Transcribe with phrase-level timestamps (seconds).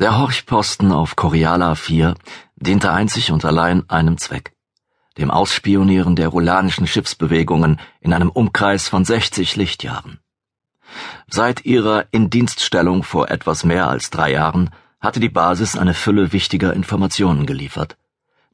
[0.00, 2.14] Der Horchposten auf Coriala 4
[2.56, 4.54] diente einzig und allein einem Zweck.
[5.18, 10.18] Dem Ausspionieren der rolanischen Schiffsbewegungen in einem Umkreis von 60 Lichtjahren.
[11.28, 16.72] Seit ihrer Indienststellung vor etwas mehr als drei Jahren hatte die Basis eine Fülle wichtiger
[16.72, 17.98] Informationen geliefert.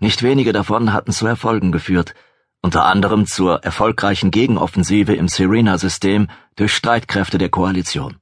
[0.00, 2.16] Nicht wenige davon hatten zu Erfolgen geführt,
[2.60, 6.26] unter anderem zur erfolgreichen Gegenoffensive im Serena-System
[6.56, 8.16] durch Streitkräfte der Koalition.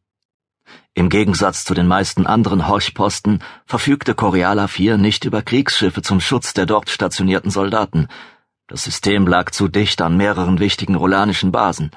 [0.97, 6.55] Im Gegensatz zu den meisten anderen Horchposten verfügte Coriala 4 nicht über Kriegsschiffe zum Schutz
[6.55, 8.07] der dort stationierten Soldaten.
[8.69, 11.91] Das System lag zu dicht an mehreren wichtigen rolanischen Basen.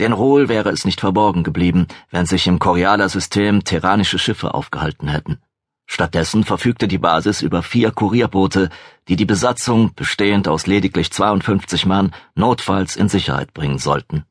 [0.00, 5.38] Den Rohl wäre es nicht verborgen geblieben, wenn sich im Coriala-System terranische Schiffe aufgehalten hätten.
[5.86, 8.68] Stattdessen verfügte die Basis über vier Kurierboote,
[9.06, 14.24] die die Besatzung, bestehend aus lediglich 52 Mann, notfalls in Sicherheit bringen sollten.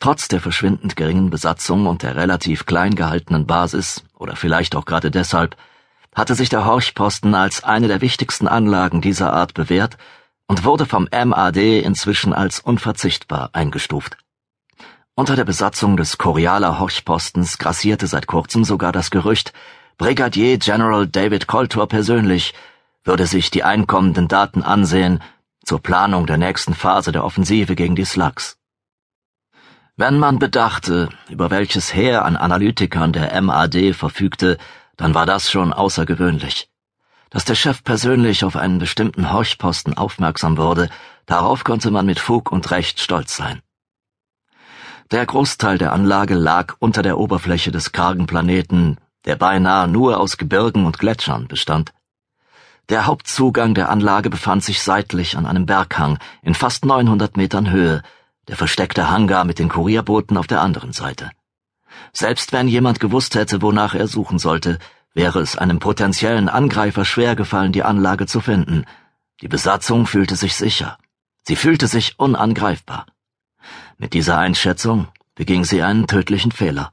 [0.00, 5.10] Trotz der verschwindend geringen Besatzung und der relativ klein gehaltenen Basis, oder vielleicht auch gerade
[5.10, 5.56] deshalb,
[6.14, 9.98] hatte sich der Horchposten als eine der wichtigsten Anlagen dieser Art bewährt
[10.46, 14.16] und wurde vom MAD inzwischen als unverzichtbar eingestuft.
[15.14, 19.52] Unter der Besatzung des Corialer Horchpostens grassierte seit kurzem sogar das Gerücht,
[19.98, 22.54] Brigadier General David Coltor persönlich
[23.04, 25.22] würde sich die einkommenden Daten ansehen
[25.62, 28.59] zur Planung der nächsten Phase der Offensive gegen die Slugs.
[30.00, 34.56] Wenn man bedachte, über welches Heer an Analytikern der MAD verfügte,
[34.96, 36.70] dann war das schon außergewöhnlich.
[37.28, 40.88] Dass der Chef persönlich auf einen bestimmten Horchposten aufmerksam wurde,
[41.26, 43.60] darauf konnte man mit Fug und Recht stolz sein.
[45.10, 50.38] Der Großteil der Anlage lag unter der Oberfläche des kargen Planeten, der beinahe nur aus
[50.38, 51.92] Gebirgen und Gletschern bestand.
[52.88, 58.02] Der Hauptzugang der Anlage befand sich seitlich an einem Berghang in fast 900 Metern Höhe,
[58.50, 61.30] der versteckte Hangar mit den Kurierbooten auf der anderen Seite.
[62.12, 64.80] Selbst wenn jemand gewusst hätte, wonach er suchen sollte,
[65.14, 68.86] wäre es einem potenziellen Angreifer schwer gefallen, die Anlage zu finden.
[69.40, 70.98] Die Besatzung fühlte sich sicher.
[71.46, 73.06] Sie fühlte sich unangreifbar.
[73.98, 76.92] Mit dieser Einschätzung beging sie einen tödlichen Fehler.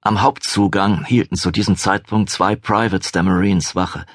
[0.00, 4.06] Am Hauptzugang hielten zu diesem Zeitpunkt zwei Privates der Marines Wache.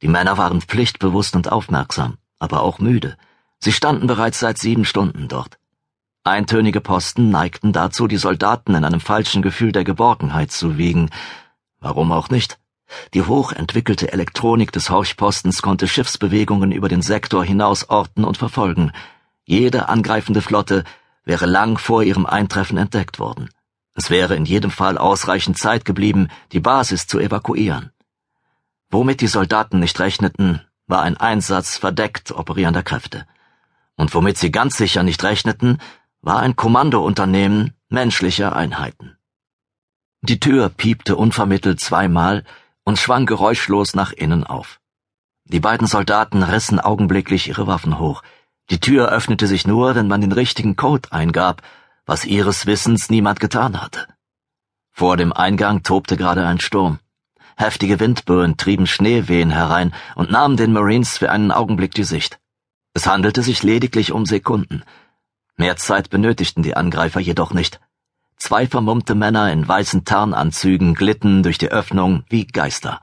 [0.00, 3.18] Die Männer waren pflichtbewusst und aufmerksam, aber auch müde.
[3.64, 5.58] Sie standen bereits seit sieben Stunden dort.
[6.22, 11.08] Eintönige Posten neigten dazu, die Soldaten in einem falschen Gefühl der Geborgenheit zu wiegen.
[11.80, 12.58] Warum auch nicht?
[13.14, 18.92] Die hochentwickelte Elektronik des Horchpostens konnte Schiffsbewegungen über den Sektor hinaus orten und verfolgen.
[19.46, 20.84] Jede angreifende Flotte
[21.24, 23.48] wäre lang vor ihrem Eintreffen entdeckt worden.
[23.94, 27.92] Es wäre in jedem Fall ausreichend Zeit geblieben, die Basis zu evakuieren.
[28.90, 33.24] Womit die Soldaten nicht rechneten, war ein Einsatz verdeckt operierender Kräfte
[33.96, 35.78] und womit sie ganz sicher nicht rechneten,
[36.20, 39.16] war ein Kommandounternehmen menschlicher Einheiten.
[40.22, 42.44] Die Tür piepte unvermittelt zweimal
[42.84, 44.80] und schwang geräuschlos nach innen auf.
[45.44, 48.22] Die beiden Soldaten rissen augenblicklich ihre Waffen hoch.
[48.70, 51.62] Die Tür öffnete sich nur, wenn man den richtigen Code eingab,
[52.06, 54.06] was ihres Wissens niemand getan hatte.
[54.90, 57.00] Vor dem Eingang tobte gerade ein Sturm.
[57.56, 62.40] Heftige Windböen trieben Schneewehen herein und nahmen den Marines für einen Augenblick die Sicht.
[62.94, 64.84] Es handelte sich lediglich um Sekunden.
[65.56, 67.80] Mehr Zeit benötigten die Angreifer jedoch nicht.
[68.36, 73.00] Zwei vermummte Männer in weißen Tarnanzügen glitten durch die Öffnung wie Geister.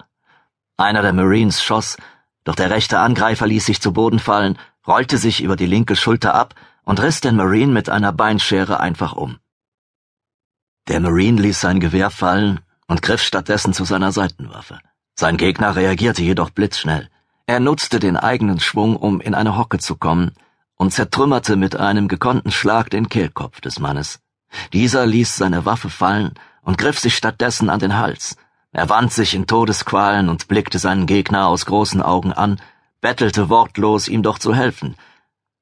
[0.78, 1.98] Einer der Marines schoss,
[2.46, 4.58] doch der rechte Angreifer ließ sich zu Boden fallen,
[4.88, 9.14] rollte sich über die linke Schulter ab und riss den Marine mit einer Beinschere einfach
[9.14, 9.40] um.
[10.88, 14.80] Der Marine ließ sein Gewehr fallen und griff stattdessen zu seiner Seitenwaffe.
[15.16, 17.11] Sein Gegner reagierte jedoch blitzschnell.
[17.52, 20.32] Er nutzte den eigenen Schwung, um in eine Hocke zu kommen,
[20.78, 24.22] und zertrümmerte mit einem gekonnten Schlag den Kehlkopf des Mannes.
[24.72, 28.38] Dieser ließ seine Waffe fallen und griff sich stattdessen an den Hals.
[28.72, 32.62] Er wand sich in Todesqualen und blickte seinen Gegner aus großen Augen an,
[33.02, 34.96] bettelte wortlos, ihm doch zu helfen.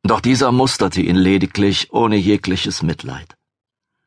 [0.04, 3.36] Doch dieser musterte ihn lediglich ohne jegliches Mitleid.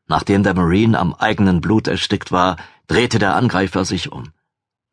[0.07, 4.31] Nachdem der Marine am eigenen Blut erstickt war, drehte der Angreifer sich um.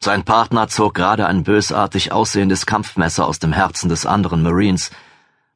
[0.01, 4.91] Sein Partner zog gerade ein bösartig aussehendes Kampfmesser aus dem Herzen des anderen Marines.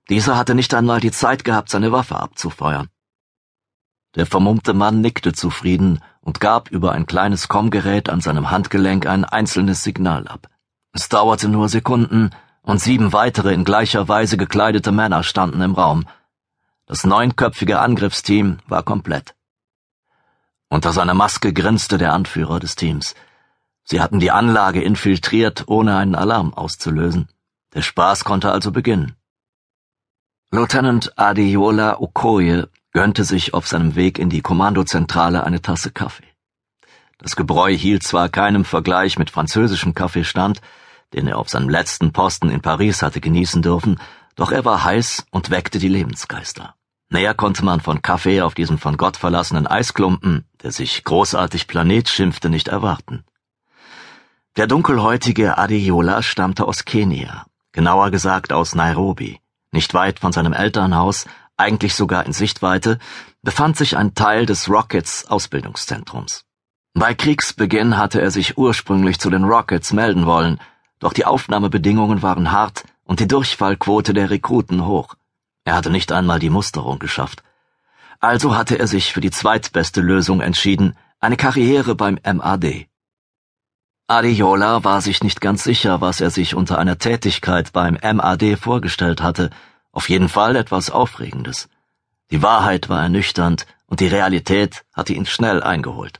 [0.09, 2.89] Dieser hatte nicht einmal die Zeit gehabt, seine Waffe abzufeuern.
[4.15, 9.23] Der vermummte Mann nickte zufrieden und gab über ein kleines Kommgerät an seinem Handgelenk ein
[9.23, 10.49] einzelnes Signal ab.
[10.91, 12.29] Es dauerte nur Sekunden,
[12.63, 16.05] und sieben weitere in gleicher Weise gekleidete Männer standen im Raum.
[16.85, 19.35] Das neunköpfige Angriffsteam war komplett.
[20.69, 23.15] Unter seiner Maske grinste der Anführer des Teams.
[23.83, 27.27] Sie hatten die Anlage infiltriert, ohne einen Alarm auszulösen.
[27.73, 29.15] Der Spaß konnte also beginnen.
[30.51, 36.27] Lieutenant Adeola Okoye gönnte sich auf seinem Weg in die Kommandozentrale eine Tasse Kaffee.
[37.17, 40.61] Das Gebräu hielt zwar keinem Vergleich mit französischem Kaffee stand,
[41.13, 43.99] den er auf seinem letzten Posten in Paris hatte genießen dürfen,
[44.35, 46.75] doch er war heiß und weckte die Lebensgeister.
[47.09, 52.09] Näher konnte man von Kaffee auf diesem von Gott verlassenen Eisklumpen, der sich großartig Planet
[52.09, 53.23] schimpfte, nicht erwarten.
[54.55, 59.39] Der dunkelhäutige Adeola stammte aus Kenia, genauer gesagt aus Nairobi.
[59.71, 61.25] Nicht weit von seinem Elternhaus,
[61.57, 62.99] eigentlich sogar in Sichtweite,
[63.41, 66.45] befand sich ein Teil des Rockets Ausbildungszentrums.
[66.93, 70.59] Bei Kriegsbeginn hatte er sich ursprünglich zu den Rockets melden wollen,
[70.99, 75.15] doch die Aufnahmebedingungen waren hart und die Durchfallquote der Rekruten hoch.
[75.65, 77.41] Er hatte nicht einmal die Musterung geschafft.
[78.19, 82.87] Also hatte er sich für die zweitbeste Lösung entschieden, eine Karriere beim MAD.
[84.07, 89.21] Adiola war sich nicht ganz sicher, was er sich unter einer Tätigkeit beim MAD vorgestellt
[89.21, 89.49] hatte,
[89.91, 91.69] auf jeden Fall etwas Aufregendes.
[92.31, 96.19] Die Wahrheit war ernüchternd und die Realität hatte ihn schnell eingeholt.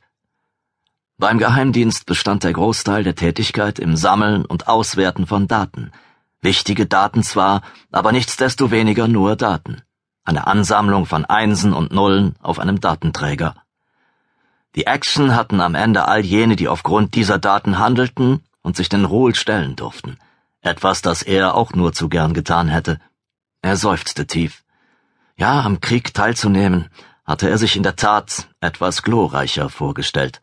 [1.18, 5.92] Beim Geheimdienst bestand der Großteil der Tätigkeit im Sammeln und Auswerten von Daten–
[6.44, 9.82] Wichtige Daten zwar, aber nichtsdestoweniger nur Daten.
[10.26, 13.56] Eine Ansammlung von Einsen und Nullen auf einem Datenträger.
[14.75, 19.06] Die Action hatten am Ende all jene, die aufgrund dieser Daten handelten und sich den
[19.06, 20.18] Ruhl stellen durften.
[20.62, 23.00] Etwas, das er auch nur zu gern getan hätte.
[23.62, 24.64] Er seufzte tief.
[25.36, 26.90] Ja, am Krieg teilzunehmen,
[27.25, 30.42] hatte er sich in der Tat etwas glorreicher vorgestellt.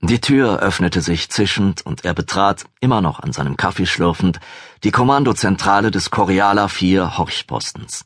[0.00, 4.40] Die Tür öffnete sich zischend und er betrat, immer noch an seinem Kaffee schlürfend,
[4.82, 8.04] die Kommandozentrale des Koreala 4 Horchpostens.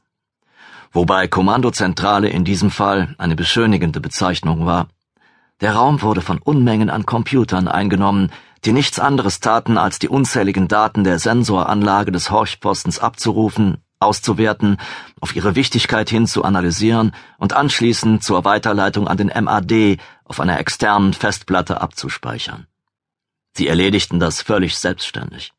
[0.93, 4.88] Wobei Kommandozentrale in diesem Fall eine beschönigende Bezeichnung war.
[5.64, 8.31] Der Raum wurde von Unmengen an Computern eingenommen,
[8.66, 14.76] die nichts anderes taten, als die unzähligen Daten der Sensoranlage des Horchpostens abzurufen, auszuwerten,
[15.22, 19.96] auf ihre Wichtigkeit hin zu analysieren und anschließend zur Weiterleitung an den MAD
[20.26, 22.66] auf einer externen Festplatte abzuspeichern.
[23.56, 25.55] Sie erledigten das völlig selbstständig.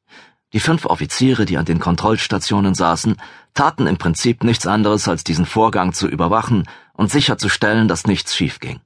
[0.53, 3.17] Die fünf Offiziere, die an den Kontrollstationen saßen,
[3.55, 8.81] taten im Prinzip nichts anderes, als diesen Vorgang zu überwachen und sicherzustellen, dass nichts schiefging.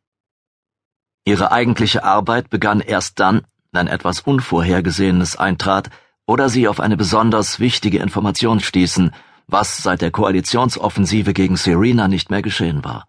[1.30, 5.92] Ihre eigentliche Arbeit begann erst dann, wenn etwas Unvorhergesehenes eintrat
[6.26, 9.12] oder sie auf eine besonders wichtige Information stießen,
[9.46, 13.08] was seit der Koalitionsoffensive gegen Serena nicht mehr geschehen war.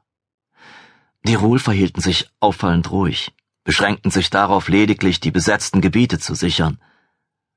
[1.25, 3.33] Die Ruhl verhielten sich auffallend ruhig,
[3.65, 6.79] beschränkten sich darauf lediglich, die besetzten Gebiete zu sichern.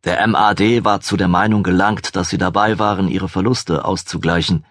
[0.05, 4.65] Der MAD war zu der Meinung gelangt, dass sie dabei waren, ihre Verluste auszugleichen.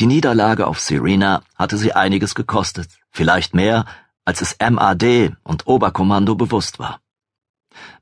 [0.00, 3.84] Die Niederlage auf Serena hatte sie einiges gekostet, vielleicht mehr,
[4.24, 7.00] als es MAD und Oberkommando bewusst war.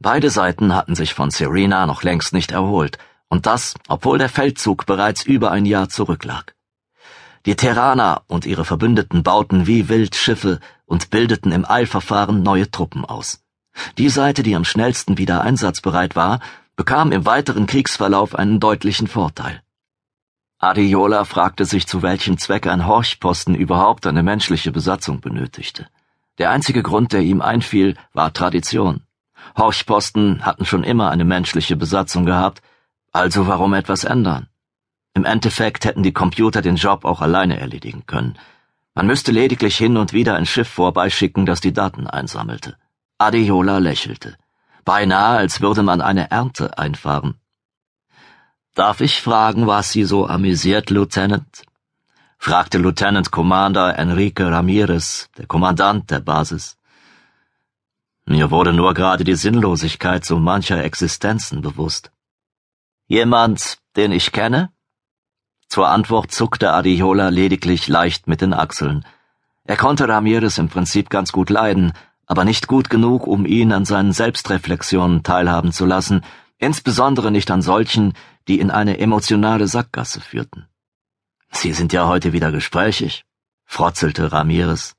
[0.00, 4.86] Beide Seiten hatten sich von Serena noch längst nicht erholt, und das, obwohl der Feldzug
[4.86, 6.54] bereits über ein Jahr zurücklag.
[7.46, 13.04] Die Terraner und ihre Verbündeten bauten wie wild Schiffe und bildeten im Eilverfahren neue Truppen
[13.04, 13.42] aus.
[13.96, 16.40] Die Seite, die am schnellsten wieder einsatzbereit war,
[16.76, 19.62] bekam im weiteren Kriegsverlauf einen deutlichen Vorteil.
[20.58, 25.88] Adiola fragte sich, zu welchem Zweck ein Horchposten überhaupt eine menschliche Besatzung benötigte.
[26.40, 29.02] Der einzige Grund, der ihm einfiel, war Tradition.
[29.58, 32.62] Horchposten hatten schon immer eine menschliche Besatzung gehabt,
[33.12, 34.48] also warum etwas ändern?
[35.12, 38.38] Im Endeffekt hätten die Computer den Job auch alleine erledigen können.
[38.94, 42.78] Man müsste lediglich hin und wieder ein Schiff vorbeischicken, das die Daten einsammelte.
[43.18, 44.38] Adeola lächelte.
[44.86, 47.34] Beinahe, als würde man eine Ernte einfahren.
[48.74, 51.64] Darf ich fragen, was Sie so amüsiert, Lieutenant?
[52.42, 56.78] Fragte Lieutenant Commander Enrique Ramirez, der Kommandant der Basis.
[58.24, 62.10] Mir wurde nur gerade die Sinnlosigkeit so mancher Existenzen bewusst.
[63.06, 64.72] Jemand, den ich kenne?
[65.68, 69.04] Zur Antwort zuckte Adiola lediglich leicht mit den Achseln.
[69.64, 71.92] Er konnte Ramirez im Prinzip ganz gut leiden,
[72.24, 76.22] aber nicht gut genug, um ihn an seinen Selbstreflexionen teilhaben zu lassen,
[76.56, 78.14] insbesondere nicht an solchen,
[78.48, 80.69] die in eine emotionale Sackgasse führten.
[81.52, 83.24] Sie sind ja heute wieder gesprächig,
[83.64, 84.96] frotzelte Ramirez.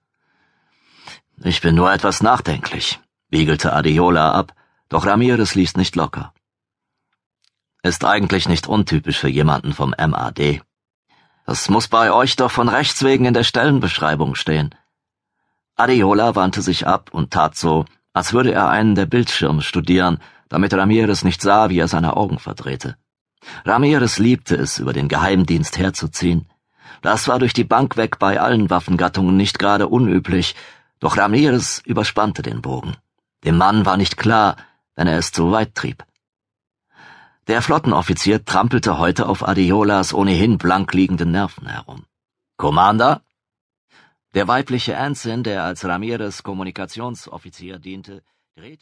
[1.43, 4.53] Ich bin nur etwas nachdenklich, wiegelte Adiola ab,
[4.89, 6.34] doch Ramirez ließ nicht locker.
[7.84, 10.62] Ist eigentlich nicht untypisch für jemanden vom MAD.
[11.46, 14.75] Das muss bei euch doch von Rechts wegen in der Stellenbeschreibung stehen.
[15.75, 20.74] Adiola wandte sich ab und tat so, als würde er einen der Bildschirme studieren, damit
[20.74, 22.98] Ramirez nicht sah, wie er seine Augen verdrehte.
[23.66, 26.48] Ramirez liebte es, über den Geheimdienst herzuziehen.
[27.02, 30.56] Das war durch die Bank weg bei allen Waffengattungen nicht gerade unüblich,
[31.00, 32.96] doch Ramirez überspannte den Bogen.
[33.44, 34.56] Dem Mann war nicht klar,
[34.96, 36.06] wenn er es zu weit trieb.
[37.48, 42.06] Der Flottenoffizier trampelte heute auf Adiolas ohnehin blank liegenden Nerven herum.
[42.56, 43.22] Commander?
[44.36, 48.22] Der weibliche Ensign, der als Ramirez Kommunikationsoffizier diente,
[48.56, 48.80] drehte